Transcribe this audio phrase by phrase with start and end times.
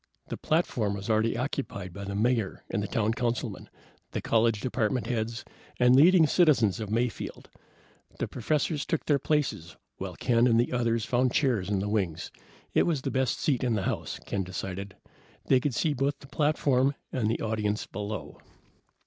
[0.29, 3.69] The platform was already occupied by the Mayor and the town councilmen,
[4.13, 5.45] the college department heads,
[5.79, 7.51] and leading citizens of Mayfield.
[8.17, 12.31] The professors took their places, while Ken and the others found chairs in the wings.
[12.73, 14.95] It was the best seat in the house, Ken decided.
[15.45, 18.39] They could see both the platform and the audience below.